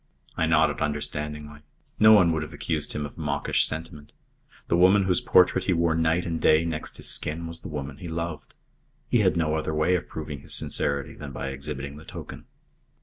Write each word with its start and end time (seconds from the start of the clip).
I 0.35 0.47
nodded 0.47 0.81
understandingly. 0.81 1.59
No 1.99 2.11
one 2.11 2.31
would 2.31 2.41
have 2.41 2.53
accused 2.53 2.93
him 2.93 3.05
of 3.05 3.19
mawkish 3.19 3.67
sentiment. 3.67 4.13
The 4.67 4.75
woman 4.75 5.03
whose 5.03 5.21
portrait 5.21 5.65
he 5.65 5.73
wore 5.73 5.93
night 5.93 6.25
and 6.25 6.41
day 6.41 6.65
next 6.65 6.97
his 6.97 7.07
skin 7.07 7.45
was 7.45 7.59
the 7.59 7.67
woman 7.67 7.97
he 7.97 8.07
loved. 8.07 8.55
He 9.09 9.19
had 9.19 9.37
no 9.37 9.53
other 9.53 9.75
way 9.75 9.93
of 9.93 10.07
proving 10.09 10.39
his 10.39 10.55
sincerity 10.55 11.13
than 11.13 11.31
by 11.31 11.49
exhibiting 11.49 11.97
the 11.97 12.05
token. 12.05 12.45